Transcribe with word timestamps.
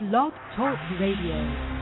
Blog 0.00 0.32
Talk 0.54 0.78
Radio. 1.00 1.77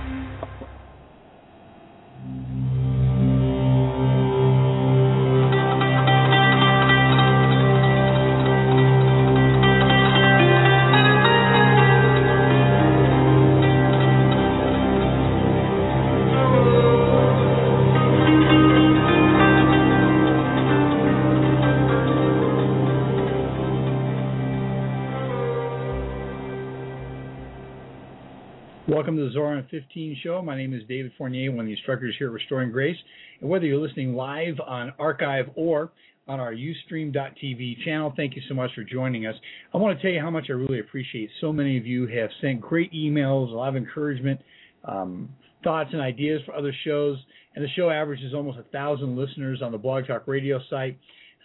Welcome 28.89 29.17
to 29.17 29.25
the 29.25 29.33
Zohar 29.33 29.59
in 29.59 29.67
15 29.69 30.17
show. 30.23 30.41
My 30.43 30.57
name 30.57 30.73
is 30.73 30.83
David 30.89 31.11
Fournier, 31.19 31.51
one 31.51 31.63
of 31.63 31.67
the 31.67 31.73
instructors 31.73 32.15
here 32.19 32.29
at 32.29 32.33
Restoring 32.33 32.71
Grace. 32.71 32.97
And 33.41 33.51
whether 33.51 33.67
you're 33.67 33.85
listening 33.85 34.15
live 34.15 34.61
on 34.65 34.93
archive 35.01 35.47
or 35.57 35.91
on 36.29 36.39
our 36.39 36.55
Ustream.tv 36.55 37.85
channel, 37.85 38.13
thank 38.17 38.37
you 38.37 38.43
so 38.49 38.55
much 38.55 38.71
for 38.77 38.85
joining 38.85 39.27
us. 39.27 39.35
I 39.75 39.79
want 39.79 39.99
to 39.99 40.03
tell 40.03 40.13
you 40.13 40.21
how 40.21 40.31
much 40.31 40.47
I 40.51 40.53
really 40.53 40.79
appreciate. 40.79 41.31
So 41.41 41.53
many 41.53 41.77
of 41.77 41.85
you 41.85 42.07
have 42.07 42.31
sent 42.41 42.61
great 42.61 42.93
emails, 42.93 43.51
a 43.51 43.57
lot 43.57 43.71
of 43.71 43.77
encouragement, 43.77 44.41
um, 44.85 45.31
thoughts, 45.65 45.91
and 45.93 46.01
ideas 46.01 46.41
for 46.47 46.55
other 46.55 46.73
shows. 46.85 47.19
And 47.57 47.65
the 47.65 47.69
show 47.75 47.91
averages 47.91 48.35
almost 48.35 48.59
a 48.59 48.71
thousand 48.71 49.17
listeners 49.17 49.63
on 49.63 49.73
the 49.73 49.79
Blog 49.79 50.07
Talk 50.07 50.29
Radio 50.29 50.61
site. 50.71 50.97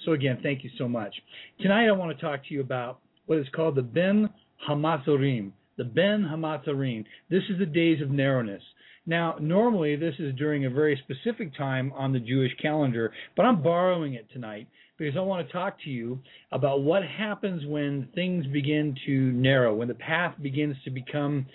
So 0.05 0.11
again, 0.11 0.37
thank 0.43 0.63
you 0.63 0.69
so 0.77 0.87
much. 0.87 1.15
Tonight 1.59 1.87
I 1.87 1.91
want 1.93 2.15
to 2.15 2.23
talk 2.23 2.45
to 2.49 2.53
you 2.53 2.61
about 2.61 2.99
what 3.25 3.39
is 3.39 3.47
called 3.55 3.73
the 3.73 3.81
Ben 3.81 4.29
Hamatzorim 4.69 5.53
the 5.81 5.85
Ben 5.85 6.23
Hamatzarim. 6.31 7.05
This 7.31 7.41
is 7.49 7.57
the 7.57 7.65
days 7.65 8.03
of 8.03 8.11
narrowness. 8.11 8.61
Now, 9.07 9.37
normally 9.41 9.95
this 9.95 10.13
is 10.19 10.35
during 10.35 10.65
a 10.65 10.69
very 10.69 11.01
specific 11.03 11.57
time 11.57 11.91
on 11.95 12.13
the 12.13 12.19
Jewish 12.19 12.51
calendar, 12.61 13.11
but 13.35 13.47
I'm 13.47 13.63
borrowing 13.63 14.13
it 14.13 14.27
tonight 14.31 14.67
because 14.99 15.17
I 15.17 15.21
want 15.21 15.47
to 15.47 15.51
talk 15.51 15.81
to 15.85 15.89
you 15.89 16.19
about 16.51 16.83
what 16.83 17.01
happens 17.03 17.65
when 17.65 18.09
things 18.13 18.45
begin 18.45 18.95
to 19.07 19.31
narrow, 19.31 19.73
when 19.73 19.87
the 19.87 19.95
path 19.95 20.35
begins 20.39 20.75
to 20.83 20.91
become 20.91 21.47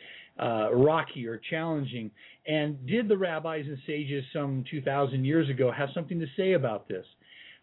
uh, 0.43 0.75
rocky 0.75 1.25
or 1.29 1.41
challenging. 1.49 2.11
And 2.49 2.85
did 2.85 3.07
the 3.07 3.17
rabbis 3.17 3.67
and 3.69 3.79
sages 3.87 4.25
some 4.33 4.65
2,000 4.69 5.25
years 5.25 5.49
ago 5.49 5.71
have 5.71 5.91
something 5.95 6.19
to 6.19 6.27
say 6.37 6.55
about 6.55 6.89
this? 6.89 7.07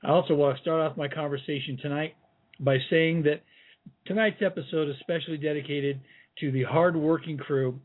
I 0.01 0.11
also 0.11 0.33
want 0.33 0.55
to 0.55 0.61
start 0.61 0.79
off 0.79 0.95
my 0.95 1.09
conversation 1.09 1.77
tonight 1.81 2.15
by 2.61 2.77
saying 2.89 3.23
that 3.23 3.41
tonight's 4.05 4.41
episode 4.41 4.87
is 4.87 4.95
specially 5.01 5.35
dedicated 5.35 5.99
to 6.39 6.51
the 6.51 6.63
hardworking 6.63 7.37
crew 7.37 7.79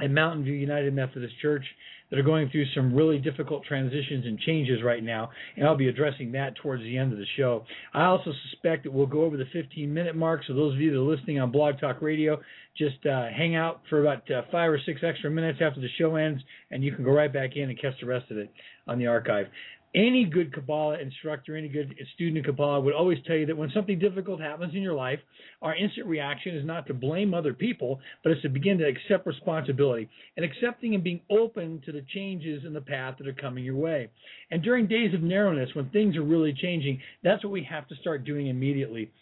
at 0.00 0.10
Mountain 0.10 0.44
View 0.44 0.54
United 0.54 0.92
Methodist 0.94 1.34
Church 1.40 1.64
that 2.10 2.18
are 2.18 2.22
going 2.22 2.48
through 2.50 2.66
some 2.74 2.94
really 2.94 3.18
difficult 3.18 3.64
transitions 3.64 4.26
and 4.26 4.38
changes 4.40 4.82
right 4.82 5.02
now, 5.02 5.30
and 5.56 5.66
I'll 5.66 5.76
be 5.76 5.88
addressing 5.88 6.32
that 6.32 6.54
towards 6.56 6.82
the 6.82 6.96
end 6.96 7.12
of 7.12 7.18
the 7.18 7.26
show. 7.36 7.64
I 7.92 8.04
also 8.04 8.32
suspect 8.50 8.84
that 8.84 8.92
we'll 8.92 9.06
go 9.06 9.24
over 9.24 9.36
the 9.36 9.46
15 9.52 9.92
minute 9.92 10.14
mark, 10.14 10.42
so 10.46 10.54
those 10.54 10.74
of 10.74 10.80
you 10.80 10.90
that 10.92 10.98
are 10.98 11.00
listening 11.00 11.40
on 11.40 11.50
Blog 11.50 11.80
Talk 11.80 12.02
Radio, 12.02 12.40
just 12.76 13.04
uh, 13.06 13.26
hang 13.34 13.56
out 13.56 13.82
for 13.88 14.00
about 14.00 14.30
uh, 14.30 14.42
five 14.52 14.70
or 14.70 14.80
six 14.84 15.00
extra 15.02 15.30
minutes 15.30 15.60
after 15.62 15.80
the 15.80 15.88
show 15.98 16.16
ends, 16.16 16.42
and 16.70 16.84
you 16.84 16.94
can 16.94 17.04
go 17.04 17.10
right 17.10 17.32
back 17.32 17.56
in 17.56 17.70
and 17.70 17.80
catch 17.80 17.94
the 18.00 18.06
rest 18.06 18.30
of 18.30 18.36
it 18.36 18.52
on 18.86 18.98
the 18.98 19.06
archive 19.06 19.46
any 19.94 20.24
good 20.24 20.52
Kabbalah 20.52 20.98
instructor, 20.98 21.56
any 21.56 21.68
good 21.68 21.94
student 22.14 22.38
of 22.38 22.44
Kabbalah 22.44 22.80
would 22.80 22.94
always 22.94 23.18
tell 23.26 23.36
you 23.36 23.46
that 23.46 23.56
when 23.56 23.70
something 23.70 23.98
difficult 23.98 24.40
happens 24.40 24.74
in 24.74 24.82
your 24.82 24.94
life, 24.94 25.20
our 25.62 25.74
instant 25.74 26.06
reaction 26.06 26.56
is 26.56 26.64
not 26.64 26.86
to 26.88 26.94
blame 26.94 27.32
other 27.32 27.54
people, 27.54 28.00
but 28.22 28.32
it's 28.32 28.42
to 28.42 28.48
begin 28.48 28.78
to 28.78 28.88
accept 28.88 29.26
responsibility 29.26 30.08
and 30.36 30.44
accepting 30.44 30.94
and 30.94 31.04
being 31.04 31.20
open 31.30 31.80
to 31.86 31.92
the 31.92 32.04
changes 32.12 32.64
in 32.64 32.72
the 32.72 32.80
path 32.80 33.16
that 33.18 33.28
are 33.28 33.32
coming 33.34 33.64
your 33.64 33.76
way. 33.76 34.10
And 34.50 34.62
during 34.62 34.88
days 34.88 35.14
of 35.14 35.22
narrowness, 35.22 35.70
when 35.74 35.88
things 35.90 36.16
are 36.16 36.24
really 36.24 36.52
changing, 36.52 37.00
that's 37.22 37.44
what 37.44 37.52
we 37.52 37.62
have 37.70 37.86
to 37.88 37.94
start 37.96 38.24
doing 38.24 38.48
immediately. 38.48 39.12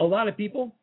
A 0.00 0.04
lot 0.04 0.26
of 0.26 0.36
people 0.36 0.74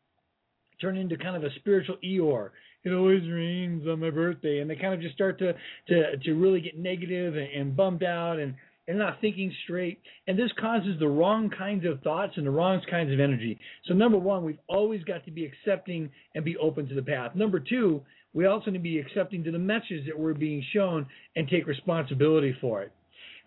turn 0.79 0.95
into 0.95 1.17
kind 1.17 1.35
of 1.35 1.43
a 1.43 1.53
spiritual 1.55 1.97
Eeyore 2.03 2.51
it 2.83 2.93
always 2.93 3.27
rains 3.29 3.85
on 3.87 3.99
my 3.99 4.09
birthday 4.09 4.59
and 4.59 4.69
they 4.69 4.75
kind 4.75 4.93
of 4.93 5.01
just 5.01 5.13
start 5.13 5.37
to 5.39 5.53
to 5.89 6.17
to 6.17 6.33
really 6.33 6.61
get 6.61 6.77
negative 6.77 7.35
and, 7.35 7.47
and 7.47 7.75
bummed 7.75 8.03
out 8.03 8.39
and 8.39 8.55
and 8.87 8.97
not 8.97 9.19
thinking 9.21 9.53
straight. 9.63 9.99
And 10.27 10.37
this 10.37 10.51
causes 10.59 10.99
the 10.99 11.07
wrong 11.07 11.49
kinds 11.49 11.85
of 11.85 12.01
thoughts 12.01 12.33
and 12.37 12.45
the 12.45 12.51
wrong 12.51 12.81
kinds 12.89 13.11
of 13.11 13.19
energy. 13.19 13.59
So, 13.85 13.93
number 13.93 14.17
one, 14.17 14.43
we've 14.43 14.59
always 14.67 15.03
got 15.03 15.25
to 15.25 15.31
be 15.31 15.45
accepting 15.45 16.09
and 16.35 16.45
be 16.45 16.57
open 16.57 16.87
to 16.89 16.95
the 16.95 17.01
path. 17.01 17.35
Number 17.35 17.59
two, 17.59 18.01
we 18.33 18.45
also 18.45 18.71
need 18.71 18.77
to 18.77 18.83
be 18.83 18.99
accepting 18.99 19.43
to 19.43 19.51
the 19.51 19.59
message 19.59 20.05
that 20.05 20.17
we're 20.17 20.33
being 20.33 20.63
shown 20.73 21.07
and 21.35 21.47
take 21.47 21.67
responsibility 21.67 22.55
for 22.61 22.83
it. 22.83 22.91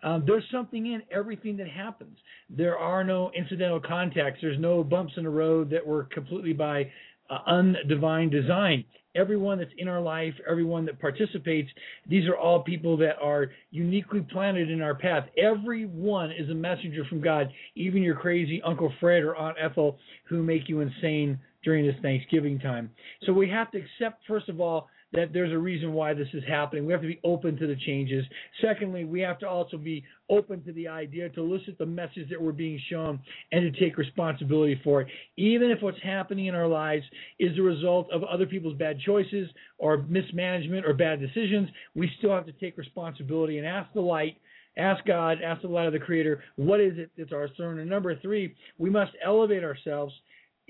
Um, 0.03 0.25
there's 0.27 0.45
something 0.51 0.87
in 0.87 1.03
everything 1.13 1.59
that 1.59 1.69
happens. 1.69 2.17
There 2.49 2.79
are 2.79 3.05
no 3.05 3.31
incidental 3.37 3.81
contacts. 3.81 4.39
There's 4.41 4.59
no 4.59 4.83
bumps 4.83 5.13
in 5.17 5.25
the 5.25 5.31
road 5.31 5.71
that 5.71 5.87
were 5.87 6.05
completely 6.05 6.55
by 6.55 6.91
uh, 7.31 7.39
undivine 7.49 8.31
design 8.31 8.85
everyone 9.15 9.59
that's 9.59 9.71
in 9.79 9.89
our 9.89 10.01
life, 10.01 10.35
everyone 10.49 10.87
that 10.87 11.01
participates, 11.01 11.69
these 12.09 12.29
are 12.29 12.37
all 12.37 12.63
people 12.63 12.97
that 12.99 13.17
are 13.21 13.51
uniquely 13.71 14.21
planted 14.33 14.71
in 14.71 14.81
our 14.83 14.95
path. 14.95 15.25
Everyone 15.37 16.31
is 16.31 16.49
a 16.51 16.55
messenger 16.55 17.05
from 17.09 17.21
God, 17.21 17.51
even 17.75 18.03
your 18.03 18.15
crazy 18.15 18.63
Uncle 18.63 18.93
Fred 19.01 19.23
or 19.23 19.37
Aunt 19.37 19.57
Ethel 19.61 19.99
who 20.29 20.43
make 20.43 20.69
you 20.69 20.81
insane 20.81 21.39
during 21.65 21.87
this 21.87 21.97
Thanksgiving 22.03 22.59
time. 22.59 22.91
So 23.27 23.33
we 23.33 23.49
have 23.51 23.71
to 23.73 23.79
accept, 23.79 24.23
first 24.27 24.49
of 24.49 24.61
all, 24.61 24.89
that 25.13 25.33
there's 25.33 25.53
a 25.53 25.59
reason 25.59 25.93
why 25.93 26.15
this 26.15 26.29
is 26.33 26.43
happening. 26.49 26.87
We 26.87 26.93
have 26.93 27.03
to 27.03 27.09
be 27.09 27.21
open 27.25 27.57
to 27.57 27.67
the 27.67 27.77
changes. 27.87 28.25
Secondly, 28.61 29.05
we 29.05 29.21
have 29.21 29.39
to 29.41 29.49
also 29.49 29.77
be 29.77 30.05
open 30.29 30.63
to 30.65 30.73
the 30.73 30.89
idea 30.89 31.29
to 31.31 31.51
to 31.51 31.73
the 31.79 31.87
message 31.87 32.29
that 32.31 32.41
we're 32.41 32.53
being 32.53 32.81
shown 32.89 33.19
and 33.51 33.73
to 33.73 33.81
take 33.81 33.99
responsibility 33.99 34.81
for 34.85 35.03
it. 35.03 35.09
Even 35.37 35.71
if 35.71 35.83
what's 35.83 36.01
happening 36.03 36.47
in 36.47 36.55
our 36.55 36.69
lives 36.69 37.05
is 37.39 37.57
the 37.57 37.63
result 37.63 38.09
of 38.13 38.23
other 38.25 38.47
people's 38.47 38.77
bad 38.79 39.01
choices 39.01 39.49
or 39.79 39.99
mismanagement 40.09 40.87
or 40.87 40.95
bad 40.95 41.21
decisions, 41.21 41.69
we 41.95 42.11
still 42.19 42.31
have 42.31 42.47
to 42.47 42.53
take 42.53 42.79
responsibility 42.79 43.59
and 43.59 43.67
ask 43.67 43.93
the 43.95 44.01
light 44.01 44.37
Ask 44.77 45.05
God, 45.05 45.39
ask 45.43 45.63
the 45.63 45.69
light 45.69 45.87
of 45.87 45.93
the 45.93 45.99
Creator, 45.99 46.43
what 46.57 46.81
is 46.81 46.97
it 46.97 47.11
that's 47.19 47.33
our 47.33 47.49
concern? 47.49 47.81
And 47.81 47.91
number 47.91 48.15
three, 48.17 48.55
we 48.79 48.89
must 48.89 49.13
elevate 49.23 49.65
ourselves 49.65 50.15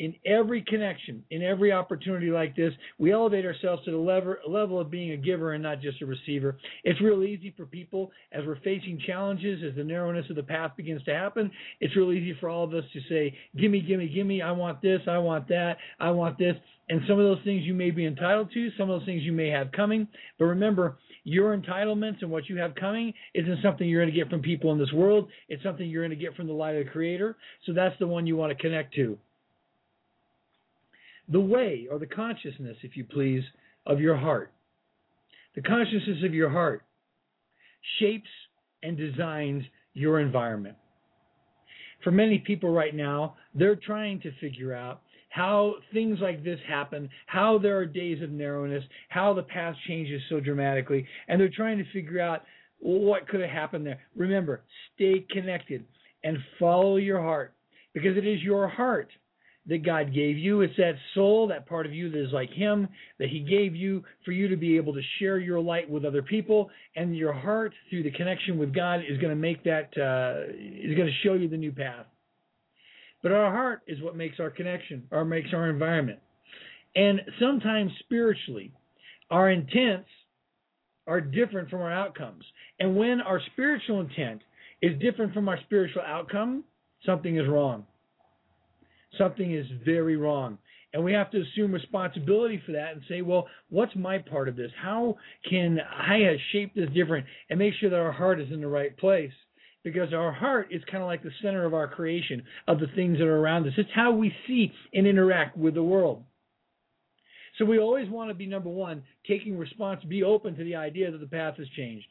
in 0.00 0.14
every 0.24 0.62
connection, 0.62 1.22
in 1.30 1.42
every 1.42 1.72
opportunity 1.72 2.30
like 2.30 2.56
this, 2.56 2.72
we 2.98 3.12
elevate 3.12 3.44
ourselves 3.44 3.84
to 3.84 3.90
the 3.90 3.98
level, 3.98 4.34
level 4.48 4.80
of 4.80 4.90
being 4.90 5.10
a 5.10 5.16
giver 5.16 5.52
and 5.52 5.62
not 5.62 5.82
just 5.82 6.00
a 6.00 6.06
receiver. 6.06 6.56
It's 6.84 6.98
real 7.02 7.22
easy 7.22 7.52
for 7.54 7.66
people 7.66 8.10
as 8.32 8.46
we're 8.46 8.58
facing 8.60 8.98
challenges, 9.06 9.62
as 9.62 9.76
the 9.76 9.84
narrowness 9.84 10.24
of 10.30 10.36
the 10.36 10.42
path 10.42 10.72
begins 10.74 11.04
to 11.04 11.14
happen. 11.14 11.50
It's 11.80 11.94
real 11.94 12.12
easy 12.12 12.34
for 12.40 12.48
all 12.48 12.64
of 12.64 12.72
us 12.72 12.84
to 12.94 13.00
say, 13.10 13.36
"Gimme, 13.56 13.82
gimme, 13.82 14.08
gimme! 14.08 14.40
I 14.40 14.52
want 14.52 14.80
this, 14.80 15.02
I 15.06 15.18
want 15.18 15.46
that, 15.48 15.76
I 15.98 16.10
want 16.10 16.38
this." 16.38 16.56
And 16.88 17.02
some 17.06 17.18
of 17.18 17.26
those 17.26 17.44
things 17.44 17.64
you 17.64 17.74
may 17.74 17.90
be 17.90 18.06
entitled 18.06 18.50
to, 18.52 18.70
some 18.78 18.88
of 18.88 19.00
those 19.00 19.06
things 19.06 19.22
you 19.22 19.32
may 19.32 19.50
have 19.50 19.70
coming. 19.70 20.08
But 20.38 20.46
remember, 20.46 20.96
your 21.24 21.54
entitlements 21.54 22.22
and 22.22 22.30
what 22.30 22.48
you 22.48 22.56
have 22.56 22.74
coming 22.74 23.12
isn't 23.34 23.60
something 23.62 23.86
you're 23.86 24.02
going 24.02 24.12
to 24.12 24.18
get 24.18 24.30
from 24.30 24.40
people 24.40 24.72
in 24.72 24.78
this 24.78 24.92
world. 24.94 25.28
It's 25.50 25.62
something 25.62 25.86
you're 25.86 26.06
going 26.06 26.18
to 26.18 26.24
get 26.24 26.34
from 26.36 26.46
the 26.46 26.54
light 26.54 26.76
of 26.76 26.86
the 26.86 26.90
Creator. 26.90 27.36
So 27.66 27.74
that's 27.74 27.98
the 27.98 28.06
one 28.06 28.26
you 28.26 28.36
want 28.36 28.56
to 28.56 28.60
connect 28.60 28.94
to 28.94 29.18
the 31.30 31.40
way 31.40 31.86
or 31.90 31.98
the 31.98 32.06
consciousness, 32.06 32.76
if 32.82 32.96
you 32.96 33.04
please, 33.04 33.42
of 33.86 34.00
your 34.00 34.16
heart. 34.16 34.52
The 35.54 35.62
consciousness 35.62 36.18
of 36.24 36.34
your 36.34 36.50
heart 36.50 36.82
shapes 37.98 38.28
and 38.82 38.96
designs 38.96 39.64
your 39.94 40.20
environment. 40.20 40.76
For 42.02 42.10
many 42.10 42.38
people 42.38 42.70
right 42.70 42.94
now, 42.94 43.36
they're 43.54 43.76
trying 43.76 44.20
to 44.22 44.32
figure 44.40 44.74
out 44.74 45.02
how 45.28 45.74
things 45.92 46.18
like 46.20 46.42
this 46.42 46.58
happen, 46.68 47.08
how 47.26 47.58
there 47.58 47.76
are 47.78 47.86
days 47.86 48.22
of 48.22 48.30
narrowness, 48.30 48.82
how 49.08 49.32
the 49.32 49.42
path 49.42 49.76
changes 49.86 50.20
so 50.28 50.40
dramatically, 50.40 51.06
and 51.28 51.40
they're 51.40 51.48
trying 51.48 51.78
to 51.78 51.92
figure 51.92 52.20
out 52.20 52.42
what 52.80 53.28
could 53.28 53.40
have 53.40 53.50
happened 53.50 53.86
there. 53.86 54.00
Remember, 54.16 54.62
stay 54.94 55.24
connected 55.30 55.84
and 56.24 56.38
follow 56.58 56.96
your 56.96 57.20
heart 57.20 57.54
because 57.92 58.16
it 58.16 58.26
is 58.26 58.42
your 58.42 58.66
heart 58.66 59.10
that 59.66 59.84
God 59.84 60.14
gave 60.14 60.38
you. 60.38 60.62
It's 60.62 60.76
that 60.78 60.94
soul, 61.14 61.48
that 61.48 61.66
part 61.66 61.86
of 61.86 61.92
you 61.92 62.10
that 62.10 62.22
is 62.22 62.32
like 62.32 62.50
Him, 62.50 62.88
that 63.18 63.28
He 63.28 63.40
gave 63.40 63.76
you 63.76 64.02
for 64.24 64.32
you 64.32 64.48
to 64.48 64.56
be 64.56 64.76
able 64.76 64.94
to 64.94 65.02
share 65.18 65.38
your 65.38 65.60
light 65.60 65.88
with 65.88 66.04
other 66.04 66.22
people. 66.22 66.70
And 66.96 67.16
your 67.16 67.32
heart, 67.32 67.72
through 67.88 68.04
the 68.04 68.10
connection 68.10 68.58
with 68.58 68.74
God, 68.74 69.00
is 69.08 69.18
going 69.18 69.30
to 69.30 69.36
make 69.36 69.62
that, 69.64 69.90
uh, 69.96 70.50
is 70.50 70.96
going 70.96 71.08
to 71.08 71.26
show 71.26 71.34
you 71.34 71.48
the 71.48 71.56
new 71.56 71.72
path. 71.72 72.06
But 73.22 73.32
our 73.32 73.50
heart 73.50 73.82
is 73.86 74.00
what 74.02 74.16
makes 74.16 74.40
our 74.40 74.50
connection, 74.50 75.06
or 75.10 75.24
makes 75.24 75.50
our 75.52 75.68
environment. 75.68 76.20
And 76.96 77.20
sometimes 77.38 77.92
spiritually, 78.00 78.72
our 79.30 79.50
intents 79.50 80.08
are 81.06 81.20
different 81.20 81.68
from 81.68 81.82
our 81.82 81.92
outcomes. 81.92 82.44
And 82.78 82.96
when 82.96 83.20
our 83.20 83.40
spiritual 83.52 84.00
intent 84.00 84.40
is 84.80 84.98
different 85.00 85.34
from 85.34 85.48
our 85.48 85.58
spiritual 85.64 86.02
outcome, 86.02 86.64
something 87.04 87.36
is 87.36 87.46
wrong 87.46 87.84
something 89.18 89.54
is 89.54 89.66
very 89.84 90.16
wrong. 90.16 90.58
And 90.92 91.04
we 91.04 91.12
have 91.12 91.30
to 91.30 91.40
assume 91.40 91.72
responsibility 91.72 92.60
for 92.66 92.72
that 92.72 92.92
and 92.92 93.02
say, 93.08 93.22
well, 93.22 93.46
what's 93.68 93.94
my 93.94 94.18
part 94.18 94.48
of 94.48 94.56
this? 94.56 94.72
How 94.80 95.16
can 95.48 95.78
I 95.80 96.36
shape 96.52 96.74
this 96.74 96.90
different 96.94 97.26
and 97.48 97.58
make 97.58 97.74
sure 97.78 97.90
that 97.90 98.00
our 98.00 98.12
heart 98.12 98.40
is 98.40 98.50
in 98.52 98.60
the 98.60 98.66
right 98.66 98.96
place? 98.96 99.32
Because 99.84 100.12
our 100.12 100.32
heart 100.32 100.68
is 100.70 100.82
kind 100.90 101.02
of 101.02 101.06
like 101.06 101.22
the 101.22 101.30
center 101.42 101.64
of 101.64 101.74
our 101.74 101.88
creation, 101.88 102.42
of 102.66 102.80
the 102.80 102.88
things 102.94 103.18
that 103.18 103.24
are 103.24 103.38
around 103.38 103.66
us. 103.66 103.72
It's 103.76 103.88
how 103.94 104.10
we 104.10 104.34
see 104.46 104.72
and 104.92 105.06
interact 105.06 105.56
with 105.56 105.74
the 105.74 105.82
world. 105.82 106.24
So 107.58 107.64
we 107.64 107.78
always 107.78 108.08
want 108.08 108.30
to 108.30 108.34
be 108.34 108.46
number 108.46 108.68
one, 108.68 109.02
taking 109.26 109.56
response, 109.56 110.02
be 110.04 110.22
open 110.22 110.56
to 110.56 110.64
the 110.64 110.76
idea 110.76 111.10
that 111.10 111.18
the 111.18 111.26
path 111.26 111.56
has 111.58 111.68
changed. 111.76 112.06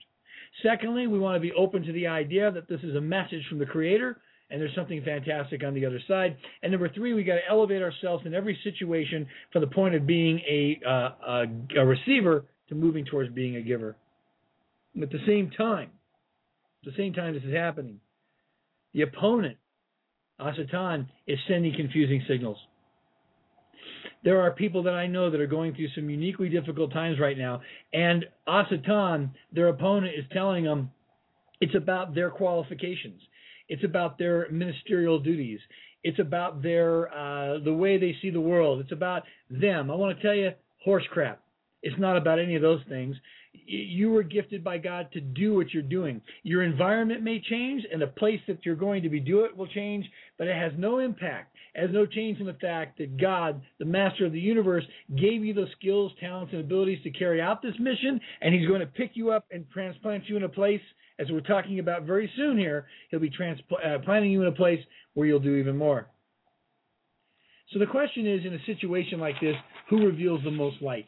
Secondly, 0.64 1.06
we 1.08 1.20
want 1.20 1.36
to 1.36 1.40
be 1.40 1.54
open 1.54 1.84
to 1.84 1.92
the 1.92 2.08
idea 2.08 2.52
that 2.52 2.68
this 2.68 2.82
is 2.82 2.96
a 2.96 3.02
message 3.02 3.46
from 3.50 3.60
the 3.60 3.66
Creator 3.66 4.20
and 4.50 4.60
there's 4.60 4.74
something 4.76 5.02
fantastic 5.04 5.64
on 5.64 5.74
the 5.74 5.86
other 5.86 6.00
side. 6.08 6.38
And 6.64 6.72
number 6.72 6.90
three, 6.90 7.14
we 7.14 7.24
got 7.24 7.36
to 7.36 7.48
elevate 7.50 7.82
ourselves 7.82 8.26
in 8.26 8.34
every 8.34 8.58
situation 8.64 9.28
from 9.52 9.62
the 9.62 9.68
point 9.68 9.96
of 9.96 10.08
being 10.08 10.40
a, 10.40 10.80
uh, 10.88 10.92
a, 11.28 11.46
a 11.78 11.86
receiver 11.86 12.46
to 12.70 12.76
moving 12.76 13.06
towards 13.06 13.32
being 13.34 13.56
a 13.58 13.62
giver. 13.62 13.96
And 14.94 15.04
at 15.04 15.12
the 15.12 15.20
same 15.28 15.52
time, 15.52 15.92
at 16.84 16.92
the 16.92 16.98
same 16.98 17.14
time 17.14 17.34
this 17.34 17.44
is 17.44 17.54
happening, 17.54 18.00
the 18.94 19.04
opponent, 19.04 19.58
Asatan, 20.40 21.08
is 21.28 21.38
sending 21.48 21.76
confusing 21.76 22.24
signals. 22.28 22.58
There 24.24 24.42
are 24.42 24.52
people 24.52 24.84
that 24.84 24.94
I 24.94 25.08
know 25.08 25.30
that 25.30 25.40
are 25.40 25.48
going 25.48 25.76
through 25.76 25.90
some 25.96 26.10
uniquely 26.10 26.50
difficult 26.50 26.92
times 26.92 27.20
right 27.20 27.38
now, 27.38 27.62
and 27.94 28.26
Asatan, 28.48 29.32
their 29.54 29.68
opponent, 29.68 30.14
is 30.18 30.26
telling 30.34 30.64
them 30.66 30.92
it's 31.62 31.76
about 31.76 32.16
their 32.16 32.30
qualifications. 32.30 33.22
It's 33.70 33.84
about 33.84 34.18
their 34.18 34.50
ministerial 34.52 35.20
duties. 35.20 35.60
It's 36.04 36.20
about 36.20 36.62
their 36.62 37.14
uh, 37.14 37.60
the 37.60 37.74
way 37.74 37.98
they 37.98 38.16
see 38.22 38.30
the 38.30 38.42
world. 38.42 38.80
It's 38.80 38.92
about 38.92 39.24
them. 39.50 39.92
I 39.92 39.96
want 39.96 40.18
to 40.18 40.24
tell 40.24 40.36
you, 40.36 40.52
horse 40.84 41.04
crap. 41.12 41.42
It's 41.82 42.00
not 42.00 42.18
about 42.18 42.40
any 42.40 42.56
of 42.56 42.62
those 42.62 42.82
things. 42.90 43.16
You 43.66 44.12
were 44.12 44.24
gifted 44.24 44.64
by 44.64 44.78
God 44.78 45.12
to 45.14 45.22
do 45.22 45.56
what 45.56 45.74
you're 45.74 45.84
doing. 45.84 46.22
Your 46.44 46.64
environment 46.64 47.24
may 47.24 47.42
change, 47.42 47.84
and 47.92 48.02
the 48.02 48.08
place 48.08 48.40
that 48.48 48.66
you're 48.66 48.76
going 48.76 49.04
to 49.04 49.10
be 49.10 49.20
do 49.20 49.42
it 49.46 49.56
will 49.56 49.68
change, 49.68 50.06
but 50.38 50.48
it 50.48 50.56
has 50.56 50.72
no 50.78 51.00
impact. 51.00 51.56
It 51.76 51.82
has 51.82 51.90
no 51.92 52.06
change 52.06 52.40
in 52.40 52.46
the 52.46 52.54
fact 52.54 52.98
that 52.98 53.18
God, 53.18 53.62
the 53.80 53.86
Master 53.86 54.26
of 54.26 54.34
the 54.34 54.40
universe, 54.40 54.84
gave 55.16 55.44
you 55.44 55.54
the 55.54 55.68
skills, 55.78 56.12
talents, 56.20 56.54
and 56.54 56.62
abilities 56.62 57.02
to 57.04 57.12
carry 57.12 57.42
out 57.42 57.62
this 57.62 57.76
mission, 57.80 58.20
and 58.42 58.54
He's 58.54 58.68
going 58.68 58.82
to 58.82 58.88
pick 58.88 59.12
you 59.14 59.32
up 59.32 59.46
and 59.52 59.66
transplant 59.72 60.28
you 60.28 60.38
in 60.38 60.44
a 60.44 60.50
place 60.50 60.82
as 61.20 61.28
we're 61.30 61.42
talking 61.42 61.80
about 61.80 62.04
very 62.04 62.32
soon 62.36 62.58
here, 62.58 62.88
he'll 63.12 63.20
be 63.20 63.30
transplanting 63.30 64.32
uh, 64.32 64.34
you 64.34 64.42
in 64.42 64.48
a 64.48 64.52
place 64.52 64.80
where 65.14 65.28
you'll 65.28 65.40
do 65.40 65.56
even 65.56 65.76
more. 65.76 66.08
So 67.74 67.80
the 67.80 67.86
question 67.86 68.26
is, 68.26 68.46
in 68.46 68.54
a 68.54 68.66
situation 68.66 69.20
like 69.20 69.36
this, 69.42 69.56
who 69.90 70.06
reveals 70.06 70.44
the 70.44 70.52
most 70.52 70.82
light? 70.82 71.06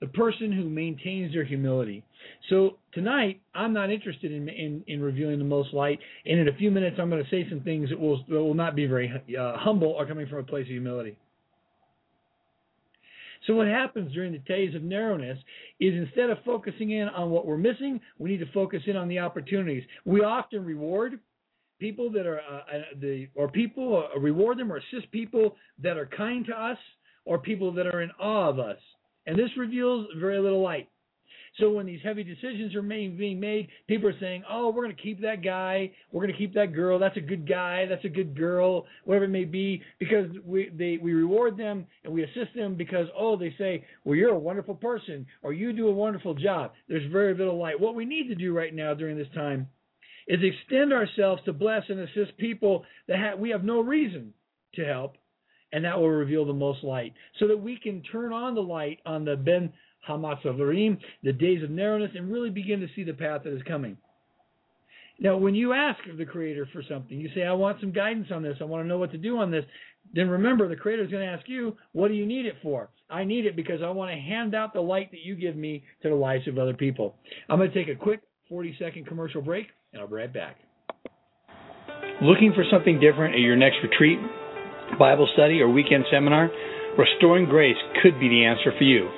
The 0.00 0.08
person 0.08 0.50
who 0.50 0.68
maintains 0.68 1.32
their 1.32 1.44
humility. 1.44 2.02
So 2.50 2.78
tonight, 2.92 3.40
I'm 3.54 3.72
not 3.72 3.90
interested 3.90 4.32
in, 4.32 4.48
in, 4.48 4.82
in 4.88 5.00
revealing 5.00 5.38
the 5.38 5.44
most 5.44 5.72
light, 5.72 6.00
and 6.26 6.40
in 6.40 6.48
a 6.48 6.54
few 6.54 6.72
minutes, 6.72 6.96
I'm 7.00 7.08
going 7.08 7.22
to 7.22 7.30
say 7.30 7.48
some 7.48 7.60
things 7.60 7.90
that 7.90 8.00
will, 8.00 8.24
that 8.28 8.42
will 8.42 8.54
not 8.54 8.74
be 8.74 8.86
very 8.86 9.12
uh, 9.38 9.56
humble 9.58 9.88
or 9.88 10.04
coming 10.06 10.26
from 10.26 10.38
a 10.38 10.42
place 10.42 10.62
of 10.62 10.68
humility. 10.70 11.16
So 13.46 13.54
what 13.54 13.66
happens 13.66 14.12
during 14.12 14.32
the 14.32 14.38
days 14.38 14.74
of 14.74 14.82
narrowness 14.82 15.38
is 15.80 15.94
instead 15.94 16.30
of 16.30 16.38
focusing 16.44 16.90
in 16.90 17.08
on 17.08 17.30
what 17.30 17.46
we're 17.46 17.56
missing, 17.56 18.00
we 18.18 18.30
need 18.30 18.38
to 18.38 18.52
focus 18.52 18.82
in 18.86 18.96
on 18.96 19.08
the 19.08 19.18
opportunities. 19.18 19.82
We 20.04 20.20
often 20.20 20.64
reward 20.64 21.18
people 21.80 22.10
that 22.12 22.26
are 22.26 22.40
uh, 22.40 22.76
uh 22.76 22.80
the 23.00 23.28
or 23.34 23.48
people 23.48 24.08
uh, 24.14 24.18
reward 24.20 24.58
them 24.58 24.72
or 24.72 24.76
assist 24.76 25.10
people 25.10 25.56
that 25.82 25.96
are 25.96 26.06
kind 26.06 26.46
to 26.46 26.52
us 26.52 26.78
or 27.24 27.38
people 27.38 27.72
that 27.72 27.86
are 27.86 28.02
in 28.02 28.10
awe 28.20 28.48
of 28.48 28.58
us. 28.58 28.78
And 29.26 29.38
this 29.38 29.50
reveals 29.56 30.06
very 30.18 30.38
little 30.38 30.62
light. 30.62 30.88
So 31.60 31.70
when 31.70 31.84
these 31.84 32.00
heavy 32.02 32.24
decisions 32.24 32.74
are 32.74 32.82
made, 32.82 33.18
being 33.18 33.38
made, 33.38 33.68
people 33.86 34.08
are 34.08 34.18
saying, 34.18 34.42
"Oh, 34.48 34.70
we're 34.70 34.84
going 34.84 34.96
to 34.96 35.02
keep 35.02 35.20
that 35.20 35.42
guy. 35.42 35.90
We're 36.10 36.22
going 36.22 36.32
to 36.32 36.38
keep 36.38 36.54
that 36.54 36.72
girl. 36.72 36.98
That's 36.98 37.16
a 37.18 37.20
good 37.20 37.46
guy. 37.46 37.84
That's 37.86 38.04
a 38.04 38.08
good 38.08 38.36
girl. 38.36 38.86
Whatever 39.04 39.26
it 39.26 39.28
may 39.28 39.44
be." 39.44 39.82
Because 39.98 40.30
we 40.46 40.70
they 40.74 40.98
we 41.02 41.12
reward 41.12 41.58
them 41.58 41.86
and 42.04 42.12
we 42.12 42.22
assist 42.22 42.54
them 42.56 42.74
because 42.74 43.06
oh 43.16 43.36
they 43.36 43.54
say, 43.58 43.84
"Well, 44.04 44.16
you're 44.16 44.30
a 44.30 44.38
wonderful 44.38 44.74
person 44.74 45.26
or 45.42 45.52
you 45.52 45.74
do 45.74 45.88
a 45.88 45.92
wonderful 45.92 46.34
job." 46.34 46.72
There's 46.88 47.10
very 47.12 47.34
little 47.34 47.58
light. 47.58 47.78
What 47.78 47.94
we 47.94 48.06
need 48.06 48.28
to 48.28 48.34
do 48.34 48.56
right 48.56 48.74
now 48.74 48.94
during 48.94 49.18
this 49.18 49.28
time 49.34 49.68
is 50.26 50.40
extend 50.42 50.92
ourselves 50.92 51.42
to 51.44 51.52
bless 51.52 51.82
and 51.88 52.00
assist 52.00 52.36
people 52.38 52.84
that 53.08 53.18
ha- 53.18 53.36
we 53.36 53.50
have 53.50 53.64
no 53.64 53.80
reason 53.80 54.32
to 54.76 54.84
help, 54.84 55.16
and 55.72 55.84
that 55.84 55.98
will 55.98 56.08
reveal 56.08 56.46
the 56.46 56.52
most 56.52 56.82
light, 56.82 57.12
so 57.38 57.48
that 57.48 57.60
we 57.60 57.76
can 57.76 58.02
turn 58.02 58.32
on 58.32 58.54
the 58.54 58.62
light 58.62 59.00
on 59.04 59.24
the 59.24 59.36
Ben 59.36 59.72
Hamatzavarim, 60.08 60.98
the 61.22 61.32
days 61.32 61.62
of 61.62 61.70
narrowness, 61.70 62.10
and 62.14 62.32
really 62.32 62.50
begin 62.50 62.80
to 62.80 62.88
see 62.94 63.04
the 63.04 63.12
path 63.12 63.42
that 63.44 63.54
is 63.54 63.62
coming. 63.62 63.96
Now, 65.18 65.36
when 65.36 65.54
you 65.54 65.72
ask 65.72 66.00
the 66.18 66.24
Creator 66.24 66.68
for 66.72 66.82
something, 66.88 67.18
you 67.18 67.28
say, 67.34 67.44
I 67.44 67.52
want 67.52 67.80
some 67.80 67.92
guidance 67.92 68.28
on 68.32 68.42
this, 68.42 68.56
I 68.60 68.64
want 68.64 68.84
to 68.84 68.88
know 68.88 68.98
what 68.98 69.12
to 69.12 69.18
do 69.18 69.38
on 69.38 69.50
this, 69.50 69.64
then 70.14 70.28
remember 70.28 70.68
the 70.68 70.76
Creator 70.76 71.04
is 71.04 71.10
going 71.10 71.24
to 71.24 71.32
ask 71.32 71.48
you, 71.48 71.76
What 71.92 72.08
do 72.08 72.14
you 72.14 72.26
need 72.26 72.46
it 72.46 72.56
for? 72.62 72.90
I 73.08 73.24
need 73.24 73.46
it 73.46 73.54
because 73.54 73.82
I 73.84 73.90
want 73.90 74.10
to 74.10 74.16
hand 74.16 74.54
out 74.54 74.72
the 74.72 74.80
light 74.80 75.10
that 75.12 75.20
you 75.20 75.36
give 75.36 75.54
me 75.54 75.84
to 76.02 76.08
the 76.08 76.14
lives 76.14 76.48
of 76.48 76.58
other 76.58 76.74
people. 76.74 77.14
I'm 77.48 77.58
going 77.58 77.70
to 77.70 77.84
take 77.84 77.94
a 77.94 77.98
quick 77.98 78.20
40 78.48 78.76
second 78.78 79.06
commercial 79.06 79.42
break, 79.42 79.66
and 79.92 80.02
I'll 80.02 80.08
be 80.08 80.14
right 80.14 80.32
back. 80.32 80.56
Looking 82.20 82.52
for 82.54 82.64
something 82.70 82.98
different 82.98 83.34
at 83.34 83.40
your 83.40 83.56
next 83.56 83.76
retreat, 83.82 84.18
Bible 84.98 85.28
study, 85.34 85.60
or 85.60 85.68
weekend 85.68 86.04
seminar? 86.10 86.50
Restoring 86.98 87.46
Grace 87.46 87.76
could 88.02 88.18
be 88.20 88.28
the 88.28 88.44
answer 88.44 88.72
for 88.76 88.84
you. 88.84 89.08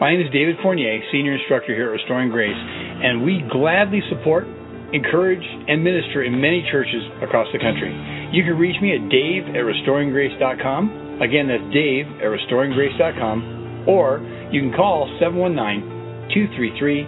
My 0.00 0.10
name 0.10 0.26
is 0.26 0.32
David 0.34 0.58
Fournier, 0.58 0.98
Senior 1.12 1.38
Instructor 1.38 1.70
here 1.70 1.94
at 1.94 2.02
Restoring 2.02 2.28
Grace, 2.28 2.58
and 2.58 3.22
we 3.22 3.46
gladly 3.46 4.02
support, 4.10 4.42
encourage, 4.90 5.46
and 5.70 5.86
minister 5.86 6.26
in 6.26 6.34
many 6.40 6.66
churches 6.66 6.98
across 7.22 7.46
the 7.54 7.62
country. 7.62 7.94
You 8.34 8.42
can 8.42 8.58
reach 8.58 8.74
me 8.82 8.90
at 8.90 9.06
dave 9.06 9.46
at 9.54 9.62
restoringgrace.com. 9.62 11.22
Again, 11.22 11.46
that's 11.46 11.62
dave 11.70 12.10
at 12.18 12.26
restoringgrace.com. 12.26 13.86
Or 13.86 14.18
you 14.50 14.66
can 14.66 14.74
call 14.74 15.06
719 15.22 16.26
233 16.58 17.06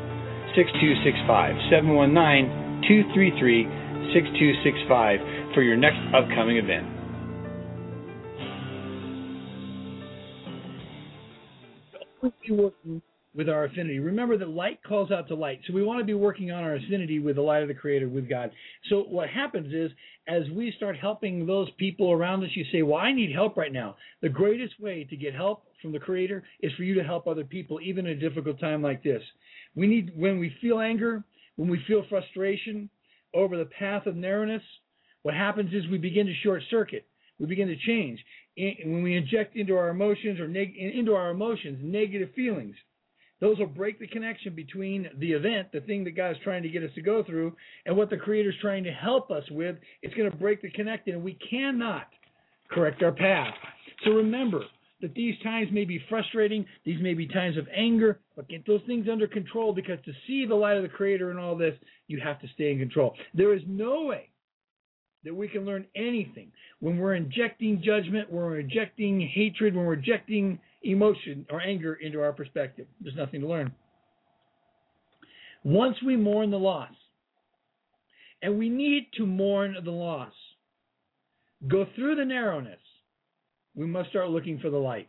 6265. 0.54 1.58
719 1.66 2.86
233 2.86 4.14
6265 4.14 5.58
for 5.58 5.66
your 5.66 5.74
next 5.74 5.98
upcoming 6.14 6.62
event. 6.62 6.95
Be 12.46 12.52
working 12.52 13.02
with 13.36 13.48
our 13.50 13.64
affinity. 13.64 13.98
Remember 13.98 14.38
that 14.38 14.48
light 14.48 14.80
calls 14.82 15.10
out 15.10 15.28
to 15.28 15.34
light. 15.34 15.60
So 15.66 15.74
we 15.74 15.84
want 15.84 16.00
to 16.00 16.04
be 16.04 16.14
working 16.14 16.50
on 16.50 16.64
our 16.64 16.76
affinity 16.76 17.18
with 17.18 17.36
the 17.36 17.42
light 17.42 17.62
of 17.62 17.68
the 17.68 17.74
Creator, 17.74 18.08
with 18.08 18.28
God. 18.28 18.50
So 18.88 19.00
what 19.00 19.28
happens 19.28 19.74
is, 19.74 19.90
as 20.26 20.44
we 20.54 20.72
start 20.76 20.96
helping 20.96 21.46
those 21.46 21.68
people 21.76 22.10
around 22.10 22.42
us, 22.42 22.50
you 22.54 22.64
say, 22.72 22.82
Well, 22.82 22.98
I 22.98 23.12
need 23.12 23.32
help 23.32 23.56
right 23.56 23.72
now. 23.72 23.96
The 24.22 24.28
greatest 24.28 24.80
way 24.80 25.06
to 25.10 25.16
get 25.16 25.34
help 25.34 25.64
from 25.82 25.92
the 25.92 25.98
Creator 25.98 26.42
is 26.60 26.72
for 26.76 26.82
you 26.82 26.94
to 26.94 27.04
help 27.04 27.26
other 27.26 27.44
people, 27.44 27.78
even 27.82 28.06
in 28.06 28.16
a 28.16 28.20
difficult 28.20 28.58
time 28.58 28.82
like 28.82 29.02
this. 29.02 29.22
We 29.74 29.86
need, 29.86 30.12
when 30.16 30.38
we 30.38 30.56
feel 30.60 30.80
anger, 30.80 31.22
when 31.56 31.68
we 31.68 31.82
feel 31.86 32.04
frustration 32.08 32.88
over 33.34 33.58
the 33.58 33.66
path 33.78 34.06
of 34.06 34.16
narrowness, 34.16 34.62
what 35.22 35.34
happens 35.34 35.74
is 35.74 35.86
we 35.90 35.98
begin 35.98 36.26
to 36.26 36.34
short 36.42 36.62
circuit. 36.70 37.06
We 37.38 37.46
begin 37.46 37.68
to 37.68 37.76
change 37.76 38.18
when 38.56 39.02
we 39.02 39.16
inject 39.16 39.56
into 39.56 39.76
our 39.76 39.90
emotions 39.90 40.40
or 40.40 40.48
neg- 40.48 40.76
into 40.76 41.14
our 41.14 41.30
emotions 41.30 41.78
negative 41.82 42.30
feelings, 42.34 42.74
those 43.38 43.58
will 43.58 43.66
break 43.66 43.98
the 43.98 44.06
connection 44.06 44.54
between 44.54 45.08
the 45.18 45.32
event, 45.32 45.68
the 45.72 45.82
thing 45.82 46.04
that 46.04 46.16
God 46.16 46.30
is 46.30 46.36
trying 46.42 46.62
to 46.62 46.70
get 46.70 46.82
us 46.82 46.90
to 46.94 47.02
go 47.02 47.22
through, 47.22 47.54
and 47.84 47.94
what 47.94 48.08
the 48.08 48.16
Creator 48.16 48.50
is 48.50 48.56
trying 48.62 48.84
to 48.84 48.90
help 48.90 49.30
us 49.30 49.44
with. 49.50 49.76
It's 50.02 50.14
going 50.14 50.30
to 50.30 50.36
break 50.36 50.62
the 50.62 50.70
connection, 50.70 51.14
and 51.14 51.22
we 51.22 51.38
cannot 51.50 52.08
correct 52.70 53.02
our 53.02 53.12
path. 53.12 53.52
So 54.04 54.12
remember 54.12 54.62
that 55.02 55.14
these 55.14 55.34
times 55.42 55.68
may 55.70 55.84
be 55.84 56.02
frustrating, 56.08 56.64
these 56.86 57.00
may 57.02 57.12
be 57.12 57.28
times 57.28 57.58
of 57.58 57.68
anger, 57.76 58.20
but 58.34 58.48
get 58.48 58.66
those 58.66 58.80
things 58.86 59.06
under 59.12 59.26
control 59.26 59.74
because 59.74 59.98
to 60.06 60.12
see 60.26 60.46
the 60.46 60.54
light 60.54 60.78
of 60.78 60.82
the 60.82 60.88
Creator 60.88 61.30
in 61.30 61.38
all 61.38 61.56
this, 61.56 61.74
you 62.08 62.18
have 62.20 62.40
to 62.40 62.48
stay 62.54 62.72
in 62.72 62.78
control. 62.78 63.14
There 63.34 63.54
is 63.54 63.60
no 63.66 64.04
way 64.04 64.30
that 65.26 65.34
we 65.34 65.48
can 65.48 65.66
learn 65.66 65.84
anything. 65.94 66.50
When 66.80 66.98
we're 66.98 67.16
injecting 67.16 67.82
judgment, 67.84 68.32
when 68.32 68.44
we're 68.44 68.60
injecting 68.60 69.20
hatred, 69.20 69.74
when 69.74 69.84
we're 69.84 69.94
injecting 69.94 70.58
emotion 70.82 71.44
or 71.50 71.60
anger 71.60 71.94
into 71.94 72.22
our 72.22 72.32
perspective, 72.32 72.86
there's 73.00 73.16
nothing 73.16 73.40
to 73.40 73.46
learn. 73.46 73.72
Once 75.64 75.96
we 76.04 76.16
mourn 76.16 76.50
the 76.50 76.58
loss, 76.58 76.92
and 78.42 78.56
we 78.56 78.68
need 78.68 79.08
to 79.16 79.26
mourn 79.26 79.76
the 79.84 79.90
loss, 79.90 80.32
go 81.66 81.86
through 81.96 82.14
the 82.14 82.24
narrowness, 82.24 82.78
we 83.74 83.86
must 83.86 84.10
start 84.10 84.30
looking 84.30 84.60
for 84.60 84.70
the 84.70 84.76
light. 84.76 85.08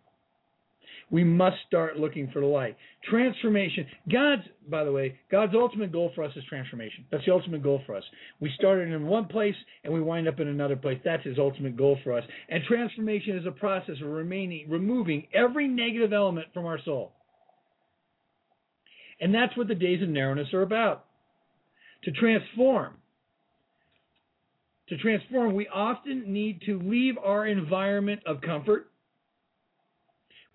We 1.10 1.24
must 1.24 1.56
start 1.66 1.98
looking 1.98 2.30
for 2.34 2.42
the 2.42 2.48
light. 2.48 2.76
Transformation. 3.10 3.86
God's, 4.12 4.42
by 4.70 4.84
the 4.84 4.92
way, 4.92 5.18
God's 5.32 5.54
ultimate 5.56 5.92
goal 5.92 6.12
for 6.14 6.24
us 6.26 6.34
is 6.36 6.44
transformation. 6.50 7.06
That's 7.10 7.24
the 7.26 7.32
ultimate 7.32 7.64
goal 7.64 7.82
for 7.86 7.96
us. 7.96 8.04
We 8.42 8.52
started 8.58 8.92
in 8.92 9.06
one 9.06 9.26
place 9.26 9.56
and 9.86 9.94
we 9.94 10.02
wind 10.02 10.28
up 10.28 10.42
in 10.42 10.50
another 10.50 10.76
place. 10.76 11.00
That's 11.06 11.24
His 11.24 11.40
ultimate 11.40 11.78
goal 11.78 11.98
for 12.04 12.18
us. 12.18 12.26
And 12.50 12.62
transformation 12.68 13.38
is 13.38 13.46
a 13.46 13.52
process 13.52 13.96
of 14.02 14.10
remaining, 14.10 14.70
removing 14.70 15.28
every 15.34 15.70
negative 15.70 16.12
element 16.12 16.48
from 16.54 16.66
our 16.66 16.80
soul. 16.84 17.14
And 19.22 19.34
that's 19.34 19.56
what 19.56 19.70
the 19.70 19.76
days 19.76 20.04
of 20.04 20.10
narrowness 20.10 20.54
are 20.54 20.62
about. 20.62 21.06
To 22.04 22.12
transform. 22.12 22.96
To 24.90 24.98
transform, 24.98 25.56
we 25.56 25.68
often 25.70 26.32
need 26.32 26.62
to 26.66 26.80
leave 26.80 27.18
our 27.18 27.48
environment 27.48 28.22
of 28.26 28.42
comfort 28.42 28.90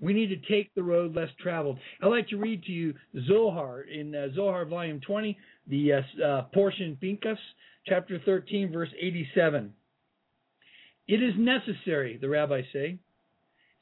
we 0.02 0.12
need 0.12 0.28
to 0.28 0.52
take 0.52 0.74
the 0.74 0.82
road 0.82 1.14
less 1.14 1.28
traveled. 1.40 1.78
I'd 2.02 2.08
like 2.08 2.28
to 2.28 2.36
read 2.36 2.64
to 2.64 2.72
you 2.72 2.94
Zohar 3.26 3.82
in 3.82 4.14
uh, 4.14 4.28
Zohar 4.34 4.66
volume 4.66 5.00
20, 5.00 5.38
the 5.68 5.92
uh, 5.92 6.22
uh, 6.22 6.42
portion 6.52 6.98
Pinchas, 7.00 7.38
chapter 7.86 8.20
13, 8.26 8.72
verse 8.72 8.90
87. 9.00 9.72
It 11.06 11.22
is 11.22 11.34
necessary, 11.38 12.18
the 12.20 12.28
rabbis 12.28 12.64
say, 12.72 12.98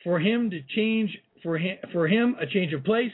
for 0.04 0.20
him 0.20 0.50
to 0.50 0.60
change 0.74 1.10
for 1.42 1.58
him, 1.58 1.78
for 1.92 2.06
him 2.06 2.36
a 2.40 2.46
change 2.46 2.72
of 2.74 2.84
place, 2.84 3.12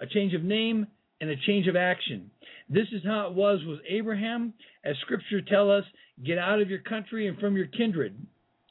a 0.00 0.06
change 0.06 0.34
of 0.34 0.42
name, 0.42 0.86
and 1.20 1.30
a 1.30 1.36
change 1.46 1.66
of 1.66 1.76
action. 1.76 2.30
This 2.68 2.86
is 2.92 3.02
how 3.04 3.28
it 3.28 3.34
was 3.34 3.60
with 3.66 3.80
Abraham, 3.88 4.52
as 4.84 4.96
Scripture 5.00 5.40
tell 5.40 5.70
us, 5.70 5.84
get 6.24 6.38
out 6.38 6.60
of 6.60 6.68
your 6.68 6.80
country 6.80 7.26
and 7.28 7.38
from 7.38 7.56
your 7.56 7.66
kindred. 7.66 8.14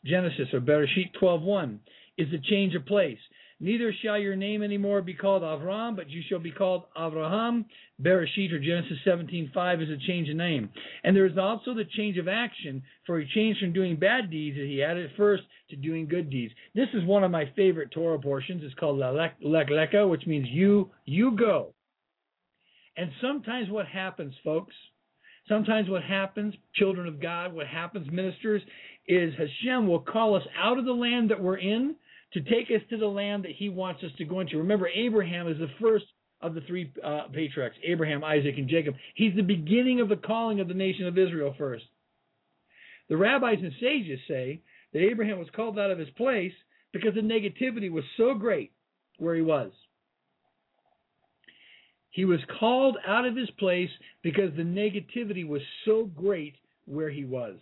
Genesis 0.06 0.54
or 0.54 0.60
Bereshit 0.60 1.14
12:1 1.20 1.80
is 2.18 2.32
a 2.34 2.38
change 2.38 2.76
of 2.76 2.86
place. 2.86 3.20
Neither 3.64 3.94
shall 4.02 4.18
your 4.18 4.36
name 4.36 4.62
anymore 4.62 5.02
be 5.02 5.14
called 5.14 5.42
Avram, 5.42 5.96
but 5.96 6.10
you 6.10 6.22
shall 6.28 6.40
be 6.40 6.52
called 6.52 6.84
Avraham. 6.98 7.64
Bereshit 8.02 8.52
or 8.52 8.60
Genesis 8.60 8.98
17:5 9.06 9.82
is 9.82 9.90
a 9.90 9.96
change 10.06 10.28
of 10.28 10.36
name. 10.36 10.70
And 11.06 11.16
there 11.16 11.26
is 11.26 11.38
also 11.38 11.74
the 11.74 11.86
change 11.86 12.18
of 12.18 12.28
action, 12.28 12.84
for 13.06 13.22
he 13.22 13.26
changed 13.28 13.62
from 13.62 13.72
doing 13.72 13.96
bad 13.96 14.30
deeds 14.30 14.58
that 14.58 14.66
he 14.66 14.80
had 14.80 14.98
at 14.98 15.16
first 15.16 15.44
to 15.70 15.78
doing 15.78 16.10
good 16.10 16.30
deeds. 16.30 16.54
This 16.76 16.90
is 16.94 17.06
one 17.06 17.24
of 17.24 17.32
my 17.32 17.46
favorite 17.56 17.92
Torah 17.92 18.20
portions. 18.20 18.66
It's 18.66 18.74
called 18.74 19.00
Lech 19.00 19.40
Lecha, 19.42 20.10
which 20.10 20.28
means 20.28 20.50
you 20.50 20.92
you 21.06 21.32
go. 21.32 21.74
And 22.98 23.14
sometimes 23.22 23.70
what 23.70 23.88
happens, 23.88 24.34
folks, 24.44 24.76
sometimes 25.48 25.88
what 25.90 26.04
happens, 26.04 26.54
children 26.76 27.08
of 27.08 27.22
God, 27.22 27.54
what 27.54 27.68
happens, 27.68 28.12
ministers, 28.12 28.62
is 29.08 29.34
Hashem 29.36 29.88
will 29.88 30.02
call 30.02 30.36
us 30.36 30.44
out 30.58 30.78
of 30.78 30.84
the 30.84 30.92
land 30.92 31.32
that 31.32 31.42
we're 31.42 31.60
in 31.60 31.96
to 32.34 32.42
take 32.42 32.68
us 32.70 32.82
to 32.90 32.98
the 32.98 33.08
land 33.08 33.44
that 33.44 33.52
he 33.56 33.70
wants 33.70 34.04
us 34.04 34.12
to 34.18 34.26
go 34.26 34.40
into. 34.40 34.58
Remember, 34.58 34.88
Abraham 34.88 35.48
is 35.48 35.58
the 35.58 35.70
first 35.80 36.06
of 36.42 36.54
the 36.54 36.62
three 36.62 36.92
uh, 37.04 37.28
patriarchs 37.34 37.78
Abraham, 37.84 38.24
Isaac, 38.24 38.56
and 38.58 38.68
Jacob. 38.68 38.96
He's 39.16 39.36
the 39.36 39.42
beginning 39.42 40.02
of 40.02 40.10
the 40.10 40.18
calling 40.18 40.60
of 40.60 40.68
the 40.68 40.74
nation 40.74 41.08
of 41.08 41.18
Israel 41.18 41.56
first. 41.58 41.86
The 43.10 43.18
rabbis 43.18 43.60
and 43.62 43.72
sages 43.80 44.20
say 44.28 44.62
that 44.94 45.00
Abraham 45.00 45.40
was 45.40 45.48
called 45.56 45.80
out 45.80 45.92
of 45.92 46.00
his 46.00 46.10
place 46.12 46.54
because 46.92 47.16
the 47.16 47.22
negativity 47.22 47.92
was 47.92 48.04
so 48.18 48.34
great 48.34 48.72
where 49.18 49.36
he 49.36 49.42
was. 49.42 49.72
He 52.12 52.26
was 52.26 52.40
called 52.60 52.98
out 53.08 53.26
of 53.26 53.36
his 53.36 53.50
place 53.52 53.90
because 54.22 54.52
the 54.56 54.64
negativity 54.64 55.48
was 55.48 55.62
so 55.86 56.06
great 56.16 56.56
where 56.86 57.10
he 57.10 57.26
was. 57.26 57.56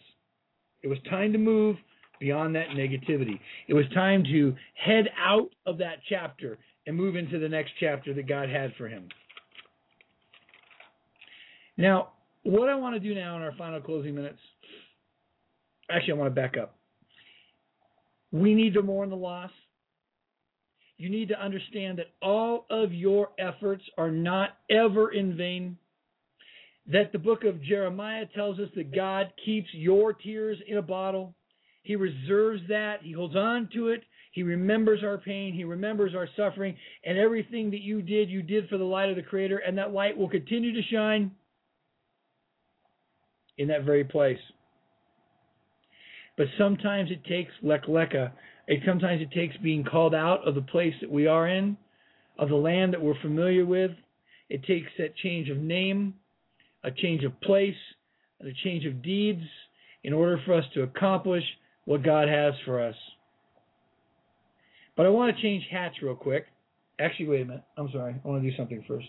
It 0.84 0.88
was 0.88 0.98
time 1.10 1.32
to 1.32 1.38
move 1.38 1.78
beyond 2.22 2.56
that 2.56 2.70
negativity. 2.70 3.40
It 3.68 3.74
was 3.74 3.86
time 3.94 4.24
to 4.25 4.56
head 4.75 5.10
out 5.20 5.50
of 5.66 5.80
that 5.80 5.98
chapter 6.08 6.60
and 6.86 6.96
move 6.96 7.16
into 7.16 7.40
the 7.40 7.50
next 7.50 7.72
chapter 7.80 8.13
that 8.13 8.30
God 8.30 8.48
had 8.48 8.74
for 8.78 8.88
him. 8.88 9.10
Now, 11.78 12.10
what 12.44 12.70
I 12.70 12.75
want 12.75 12.96
to 12.96 13.00
do 13.00 13.16
now 13.16 13.36
in 13.36 13.42
our 13.42 13.54
final 13.58 13.82
closing 13.82 14.13
minutes, 14.13 14.40
actually, 15.90 16.13
I 16.13 16.18
want 16.18 16.34
to 16.34 16.42
back 16.42 16.58
up. 16.62 16.78
We 18.32 18.54
need 18.54 18.75
to 18.75 18.84
mourn 18.84 19.10
the 19.10 19.16
loss. 19.16 19.51
You 20.98 21.10
need 21.10 21.30
to 21.30 21.44
understand 21.44 21.98
that 21.98 22.12
all 22.22 22.68
of 22.70 22.94
your 22.94 23.30
efforts 23.40 23.84
are 23.98 24.12
not 24.12 24.58
ever 24.70 25.12
in 25.12 25.36
vain. 25.36 25.78
That 26.92 27.12
the 27.12 27.20
book 27.20 27.44
of 27.46 27.63
Jeremiah 27.63 28.25
tells 28.36 28.60
us 28.60 28.70
that 28.75 28.94
God 28.96 29.34
keeps 29.44 29.70
your 29.74 30.13
tears 30.13 30.60
in 30.68 30.78
a 30.78 30.82
bottle. 30.84 31.34
He 31.84 31.96
reserves 31.96 32.62
that. 32.70 32.98
He 33.02 33.12
holds 33.12 33.36
on 33.36 33.70
to 33.74 33.90
it. 33.90 34.04
He 34.32 34.44
remembers 34.44 35.04
our 35.04 35.18
pain. 35.18 35.54
He 35.54 35.64
remembers 35.64 36.16
our 36.16 36.28
suffering. 36.38 36.76
And 37.04 37.18
everything 37.18 37.72
that 37.72 37.82
you 37.82 38.02
did, 38.02 38.30
you 38.30 38.42
did 38.42 38.70
for 38.70 38.78
the 38.78 38.84
light 38.84 39.10
of 39.10 39.16
the 39.16 39.24
Creator. 39.24 39.58
And 39.60 39.78
that 39.78 39.92
light 39.92 40.18
will 40.18 40.30
continue 40.30 40.74
to 40.74 40.82
shine 40.90 41.32
in 43.58 43.68
that 43.68 43.84
very 43.84 44.04
place. 44.04 44.40
But 46.38 46.48
sometimes 46.58 47.12
it 47.12 47.26
takes 47.26 47.52
Lech 47.62 47.86
Lecha. 47.86 48.32
It 48.68 48.82
sometimes 48.86 49.22
it 49.22 49.32
takes 49.32 49.56
being 49.58 49.84
called 49.84 50.16
out 50.16 50.48
of 50.48 50.56
the 50.56 50.62
place 50.62 50.94
that 51.02 51.12
we 51.12 51.28
are 51.28 51.48
in, 51.48 51.78
of 52.40 52.50
the 52.50 52.56
land 52.56 52.94
that 52.94 53.02
we're 53.02 53.20
familiar 53.22 53.66
with. 53.66 53.92
It 54.50 54.64
takes 54.64 54.88
that 54.98 55.16
change 55.18 55.50
of 55.50 55.58
name, 55.58 56.14
a 56.84 56.92
change 56.92 57.24
of 57.24 57.40
place, 57.42 57.76
and 58.40 58.50
a 58.50 58.54
change 58.64 58.86
of 58.86 59.04
deeds 59.04 59.44
in 60.04 60.14
order 60.14 60.42
for 60.46 60.54
us 60.54 60.66
to 60.74 60.84
accomplish 60.84 61.44
what 61.86 62.04
God 62.04 62.28
has 62.28 62.54
for 62.66 62.82
us. 62.82 62.96
But 64.96 65.06
I 65.06 65.10
want 65.10 65.36
to 65.36 65.42
change 65.42 65.66
hats 65.72 65.96
real 66.02 66.16
quick. 66.16 66.46
Actually, 67.00 67.28
wait 67.28 67.42
a 67.42 67.46
minute. 67.46 67.64
I'm 67.78 67.90
sorry. 67.92 68.16
I 68.24 68.28
want 68.28 68.44
to 68.44 68.50
do 68.50 68.56
something 68.56 68.84
first. 68.88 69.08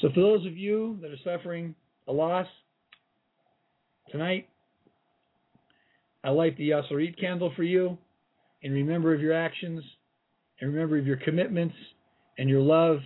So, 0.00 0.08
for 0.14 0.20
those 0.20 0.46
of 0.46 0.56
you 0.56 0.98
that 1.02 1.10
are 1.10 1.16
suffering 1.24 1.74
a 2.06 2.12
loss 2.12 2.46
tonight, 4.10 4.48
I 6.24 6.30
light 6.30 6.56
the 6.56 6.70
Yahrzeit 6.70 7.18
candle 7.20 7.52
for 7.54 7.62
you 7.62 7.98
And 8.62 8.72
remember 8.72 9.14
of 9.14 9.20
your 9.20 9.32
actions 9.32 9.82
and 10.60 10.72
remember 10.72 10.98
of 10.98 11.06
your 11.06 11.16
commitments 11.16 11.74
and 12.38 12.48
your 12.48 12.60
love 12.60 12.98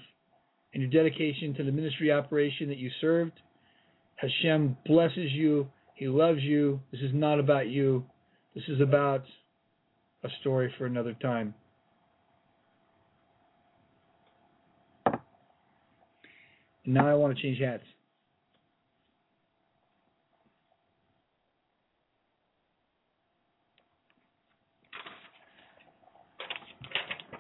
and 0.73 0.83
your 0.83 0.91
dedication 0.91 1.55
to 1.55 1.65
the 1.65 1.73
ministry 1.73 2.11
operation 2.11 2.69
that 2.69 2.79
you 2.79 2.91
served. 3.01 3.33
Hashem 4.23 4.77
blesses 4.87 5.33
you. 5.33 5.69
He 5.97 6.07
loves 6.07 6.41
you. 6.43 6.81
This 6.93 7.01
is 7.01 7.11
not 7.13 7.41
about 7.41 7.67
you. 7.67 8.05
This 8.55 8.63
is 8.69 8.81
about 8.81 9.25
a 10.23 10.29
story 10.41 10.73
for 10.79 10.87
another 10.87 11.15
time. 11.15 11.55
And 16.85 16.95
now 16.95 17.09
I 17.09 17.15
want 17.15 17.37
to 17.37 17.43
change 17.43 17.59
hats. 17.59 17.83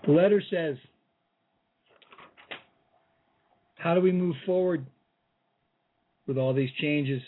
The 0.04 0.12
letter 0.12 0.42
says, 0.50 0.76
How 3.76 3.94
do 3.94 4.00
we 4.00 4.10
move 4.10 4.34
forward 4.44 4.84
with 6.26 6.38
all 6.38 6.54
these 6.54 6.70
changes. 6.80 7.22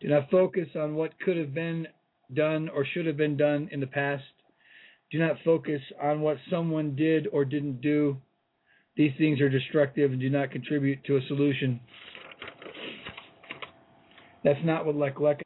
Do 0.00 0.08
not 0.08 0.30
focus 0.30 0.68
on 0.76 0.94
what 0.94 1.18
could 1.20 1.36
have 1.36 1.54
been 1.54 1.86
done 2.32 2.68
or 2.68 2.84
should 2.84 3.06
have 3.06 3.16
been 3.16 3.36
done 3.36 3.68
in 3.72 3.80
the 3.80 3.86
past. 3.86 4.24
Do 5.10 5.18
not 5.18 5.36
focus 5.44 5.80
on 6.02 6.20
what 6.20 6.36
someone 6.50 6.96
did 6.96 7.28
or 7.32 7.44
didn't 7.44 7.80
do. 7.80 8.16
These 8.96 9.12
things 9.18 9.40
are 9.40 9.48
destructive 9.48 10.12
and 10.12 10.20
do 10.20 10.30
not 10.30 10.50
contribute 10.50 11.04
to 11.04 11.16
a 11.16 11.20
solution. 11.28 11.80
That's 14.42 14.58
not 14.64 14.84
what 14.84 14.96
Lech 14.96 15.16
Lecha 15.16 15.43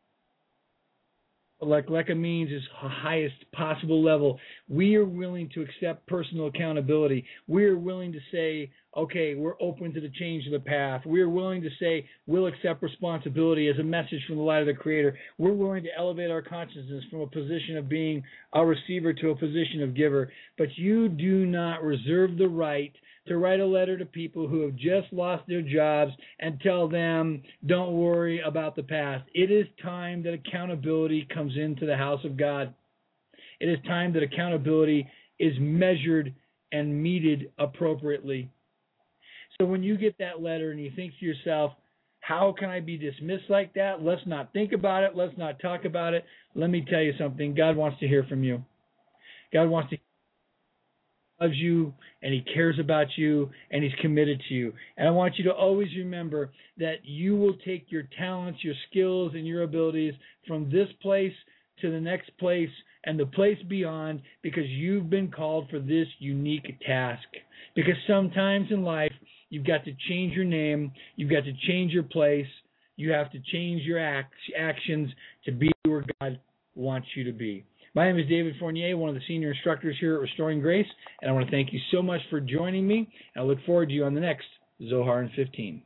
Lech 1.61 1.87
Lecha 1.87 2.17
means 2.17 2.53
is 2.53 2.62
highest 2.73 3.35
possible 3.53 4.03
level. 4.03 4.38
We 4.69 4.95
are 4.95 5.05
willing 5.05 5.50
to 5.55 5.62
accept 5.62 6.07
personal 6.07 6.47
accountability. 6.47 7.25
We 7.49 7.65
are 7.65 7.77
willing 7.77 8.12
to 8.12 8.21
say, 8.31 8.71
okay, 8.97 9.35
we're 9.35 9.61
open 9.61 9.93
to 9.95 10.00
the 10.00 10.11
change 10.11 10.47
of 10.47 10.53
the 10.53 10.61
path. 10.61 11.05
We 11.05 11.21
are 11.21 11.29
willing 11.29 11.62
to 11.62 11.71
say 11.81 12.09
we'll 12.27 12.47
accept 12.47 12.83
responsibility 12.83 13.69
as 13.69 13.79
a 13.79 13.83
message 13.83 14.25
from 14.27 14.37
the 14.37 14.43
light 14.43 14.61
of 14.61 14.67
the 14.67 14.75
Creator. 14.75 15.19
We're 15.37 15.53
willing 15.53 15.83
to 15.83 15.91
elevate 15.97 16.31
our 16.31 16.43
consciousness 16.43 17.05
from 17.11 17.21
a 17.21 17.27
position 17.27 17.77
of 17.77 17.88
being 17.88 18.23
a 18.53 18.65
receiver 18.65 19.12
to 19.12 19.31
a 19.31 19.37
position 19.37 19.83
of 19.83 19.95
giver. 19.95 20.31
But 20.57 20.77
you 20.77 21.09
do 21.09 21.45
not 21.45 21.83
reserve 21.83 22.38
the 22.38 22.49
right 22.49 22.93
to 23.28 23.38
write 23.38 23.61
a 23.61 23.66
letter 23.66 23.97
to 23.97 24.04
people 24.04 24.49
who 24.49 24.62
have 24.62 24.76
just 24.76 25.12
lost 25.12 25.44
their 25.47 25.62
jobs 25.62 26.12
and 26.40 26.61
tell 26.61 26.88
them, 26.88 27.42
don't 27.66 27.92
worry 27.92 28.40
about 28.40 28.76
the 28.76 28.82
past. 28.82 29.25
It 29.35 29.50
is 29.50 29.66
time 29.82 30.23
that 30.25 30.35
accountability 30.35 31.26
comes 31.32 31.56
into 31.56 31.87
the 31.87 31.97
house 31.97 32.25
of 32.25 32.37
God. 32.37 32.75
It 33.61 33.68
is 33.68 33.78
time 33.87 34.12
that 34.14 34.23
accountability 34.23 35.08
is 35.38 35.52
measured 35.58 36.35
and 36.73 37.02
meted 37.02 37.50
appropriately. 37.58 38.50
So 39.61 39.66
when 39.66 39.82
you 39.82 39.97
get 39.97 40.18
that 40.18 40.42
letter 40.42 40.70
and 40.70 40.80
you 40.80 40.92
think 40.94 41.14
to 41.18 41.26
yourself, 41.26 41.73
how 42.20 42.54
can 42.56 42.68
I 42.68 42.80
be 42.80 42.97
dismissed 42.97 43.49
like 43.49 43.75
that? 43.75 44.02
Let's 44.02 44.26
not 44.26 44.52
think 44.52 44.73
about 44.73 45.02
it. 45.02 45.16
Let's 45.16 45.37
not 45.38 45.61
talk 45.61 45.85
about 45.85 46.14
it. 46.14 46.25
Let 46.54 46.70
me 46.70 46.85
tell 46.88 47.00
you 47.00 47.14
something. 47.18 47.54
God 47.54 47.76
wants 47.76 47.99
to 48.00 48.08
hear 48.08 48.25
from 48.25 48.44
you. 48.44 48.64
God 49.52 49.68
wants 49.68 49.90
to 49.90 49.99
loves 51.40 51.57
you 51.57 51.92
and 52.23 52.33
he 52.33 52.45
cares 52.54 52.78
about 52.78 53.07
you 53.16 53.50
and 53.71 53.83
he's 53.83 53.92
committed 54.00 54.42
to 54.49 54.54
you. 54.54 54.73
And 54.97 55.07
I 55.07 55.11
want 55.11 55.37
you 55.37 55.45
to 55.45 55.52
always 55.52 55.88
remember 55.97 56.50
that 56.78 57.04
you 57.04 57.37
will 57.37 57.57
take 57.64 57.90
your 57.90 58.04
talents, 58.18 58.62
your 58.62 58.75
skills, 58.90 59.33
and 59.35 59.47
your 59.47 59.62
abilities 59.62 60.14
from 60.47 60.71
this 60.71 60.88
place 61.00 61.33
to 61.80 61.90
the 61.90 62.00
next 62.00 62.30
place 62.38 62.71
and 63.04 63.18
the 63.18 63.26
place 63.26 63.59
beyond 63.68 64.21
because 64.42 64.66
you've 64.66 65.09
been 65.09 65.30
called 65.30 65.68
for 65.71 65.78
this 65.78 66.09
unique 66.18 66.78
task. 66.87 67.23
Because 67.75 67.95
sometimes 68.07 68.68
in 68.71 68.83
life, 68.83 69.12
you've 69.50 69.66
got 69.66 69.85
to 69.85 69.95
change 70.09 70.35
your 70.35 70.45
name, 70.45 70.92
you've 71.16 71.30
got 71.30 71.45
to 71.45 71.52
change 71.66 71.92
your 71.92 72.02
place, 72.02 72.47
you 72.97 73.12
have 73.12 73.30
to 73.30 73.38
change 73.52 73.83
your 73.83 73.99
act, 73.99 74.35
actions 74.59 75.11
to 75.45 75.52
be 75.52 75.71
where 75.85 76.04
God 76.21 76.40
wants 76.75 77.07
you 77.14 77.25
to 77.25 77.33
be. 77.33 77.64
My 77.99 78.07
name 78.07 78.21
is 78.21 78.28
David 78.28 78.55
Fournier, 78.61 78.97
one 78.97 79.09
of 79.09 79.17
the 79.17 79.21
senior 79.26 79.50
instructors 79.50 79.97
here 79.99 80.14
at 80.14 80.21
Restoring 80.21 80.61
Grace, 80.61 80.87
and 81.21 81.28
I 81.28 81.35
want 81.35 81.47
to 81.47 81.50
thank 81.50 81.73
you 81.73 81.81
so 81.90 82.00
much 82.00 82.21
for 82.31 82.40
joining 82.40 82.87
me. 82.87 83.12
I 83.37 83.40
look 83.40 83.59
forward 83.67 83.88
to 83.88 83.93
you 83.93 84.05
on 84.05 84.14
the 84.14 84.21
next 84.21 84.47
Zohar 84.88 85.21
in 85.21 85.31
15. 85.31 85.83